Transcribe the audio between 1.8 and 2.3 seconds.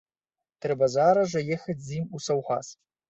з ім у